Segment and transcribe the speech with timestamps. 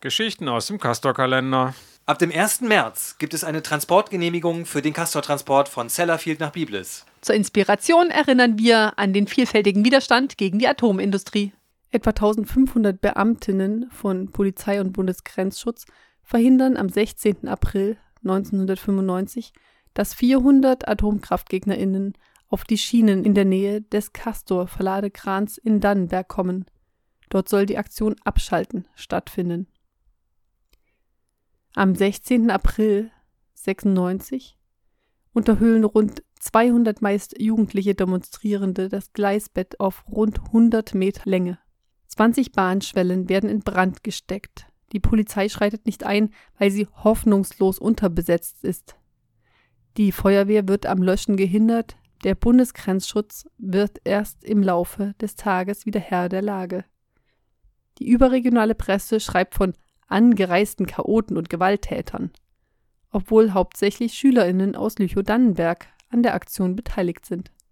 [0.00, 1.74] Geschichten aus dem Castor-Kalender.
[2.06, 2.62] Ab dem 1.
[2.62, 7.04] März gibt es eine Transportgenehmigung für den Castor-Transport von Sellafield nach Biblis.
[7.20, 11.52] Zur Inspiration erinnern wir an den vielfältigen Widerstand gegen die Atomindustrie.
[11.90, 15.84] Etwa 1500 Beamtinnen von Polizei und Bundesgrenzschutz
[16.22, 17.46] verhindern am 16.
[17.46, 19.52] April 1995,
[19.92, 22.14] dass 400 Atomkraftgegnerinnen
[22.48, 26.64] auf die Schienen in der Nähe des Castor-Verladekrans in Dannenberg kommen.
[27.28, 29.66] Dort soll die Aktion Abschalten stattfinden.
[31.76, 32.50] Am 16.
[32.50, 33.12] April
[33.54, 34.58] 96
[35.32, 41.60] unterhöhlen rund 200 meist jugendliche Demonstrierende das Gleisbett auf rund 100 Meter Länge.
[42.08, 44.66] 20 Bahnschwellen werden in Brand gesteckt.
[44.90, 48.96] Die Polizei schreitet nicht ein, weil sie hoffnungslos unterbesetzt ist.
[49.96, 56.00] Die Feuerwehr wird am Löschen gehindert, der Bundesgrenzschutz wird erst im Laufe des Tages wieder
[56.00, 56.84] Herr der Lage.
[58.00, 59.74] Die überregionale Presse schreibt von
[60.10, 62.30] angereisten Chaoten und Gewalttätern,
[63.10, 67.50] obwohl hauptsächlich Schülerinnen aus Lüchow-Dannenberg an der Aktion beteiligt sind